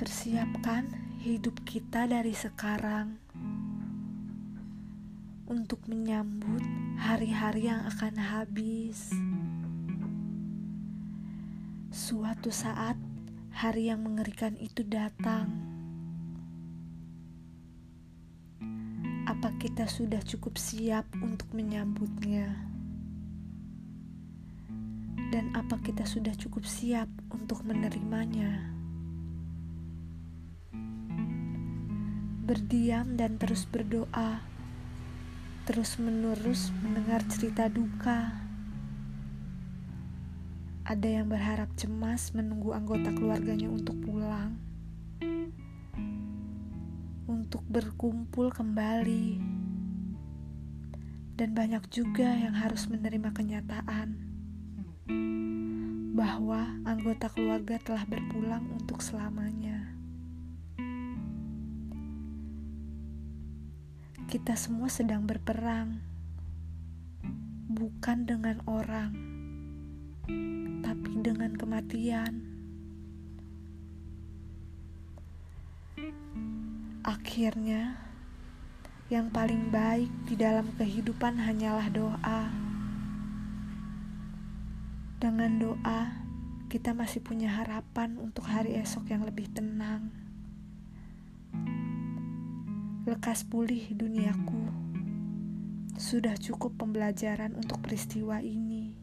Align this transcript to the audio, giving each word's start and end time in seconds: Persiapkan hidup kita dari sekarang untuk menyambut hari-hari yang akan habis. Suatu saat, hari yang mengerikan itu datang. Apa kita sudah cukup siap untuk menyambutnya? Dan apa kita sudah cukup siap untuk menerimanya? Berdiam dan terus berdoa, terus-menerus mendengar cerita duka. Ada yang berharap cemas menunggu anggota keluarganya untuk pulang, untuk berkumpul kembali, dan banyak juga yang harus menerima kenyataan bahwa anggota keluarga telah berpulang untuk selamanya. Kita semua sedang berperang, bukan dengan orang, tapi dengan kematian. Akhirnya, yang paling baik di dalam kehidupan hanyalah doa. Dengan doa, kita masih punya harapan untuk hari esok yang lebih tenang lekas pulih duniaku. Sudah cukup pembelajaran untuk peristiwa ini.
Persiapkan 0.00 0.88
hidup 1.20 1.60
kita 1.68 2.08
dari 2.08 2.32
sekarang 2.32 3.20
untuk 5.44 5.84
menyambut 5.84 6.64
hari-hari 6.96 7.68
yang 7.68 7.84
akan 7.84 8.16
habis. 8.16 9.12
Suatu 11.92 12.48
saat, 12.48 12.96
hari 13.52 13.92
yang 13.92 14.00
mengerikan 14.00 14.56
itu 14.56 14.88
datang. 14.88 15.52
Apa 19.28 19.52
kita 19.60 19.84
sudah 19.84 20.24
cukup 20.24 20.56
siap 20.56 21.04
untuk 21.20 21.52
menyambutnya? 21.52 22.48
Dan 25.28 25.52
apa 25.52 25.76
kita 25.84 26.08
sudah 26.08 26.32
cukup 26.40 26.64
siap 26.64 27.12
untuk 27.36 27.60
menerimanya? 27.68 28.79
Berdiam 32.50 33.14
dan 33.14 33.38
terus 33.38 33.62
berdoa, 33.62 34.42
terus-menerus 35.70 36.74
mendengar 36.82 37.22
cerita 37.30 37.70
duka. 37.70 38.42
Ada 40.82 41.22
yang 41.22 41.30
berharap 41.30 41.70
cemas 41.78 42.34
menunggu 42.34 42.74
anggota 42.74 43.14
keluarganya 43.14 43.70
untuk 43.70 43.94
pulang, 44.02 44.58
untuk 47.30 47.62
berkumpul 47.70 48.50
kembali, 48.50 49.38
dan 51.38 51.54
banyak 51.54 51.86
juga 51.86 52.34
yang 52.34 52.58
harus 52.58 52.90
menerima 52.90 53.30
kenyataan 53.30 54.26
bahwa 56.18 56.66
anggota 56.82 57.30
keluarga 57.30 57.78
telah 57.78 58.02
berpulang 58.10 58.66
untuk 58.74 58.98
selamanya. 58.98 59.99
Kita 64.30 64.54
semua 64.54 64.86
sedang 64.86 65.26
berperang, 65.26 65.98
bukan 67.66 68.30
dengan 68.30 68.62
orang, 68.62 69.10
tapi 70.86 71.18
dengan 71.18 71.50
kematian. 71.58 72.38
Akhirnya, 77.02 77.98
yang 79.10 79.34
paling 79.34 79.74
baik 79.74 80.14
di 80.30 80.38
dalam 80.38 80.70
kehidupan 80.78 81.34
hanyalah 81.34 81.90
doa. 81.90 82.54
Dengan 85.18 85.58
doa, 85.58 86.22
kita 86.70 86.94
masih 86.94 87.18
punya 87.18 87.50
harapan 87.50 88.14
untuk 88.14 88.46
hari 88.46 88.78
esok 88.78 89.10
yang 89.10 89.26
lebih 89.26 89.50
tenang 89.50 90.29
lekas 93.10 93.42
pulih 93.42 93.90
duniaku. 93.90 94.70
Sudah 95.98 96.38
cukup 96.38 96.78
pembelajaran 96.78 97.58
untuk 97.58 97.82
peristiwa 97.82 98.38
ini. 98.38 98.99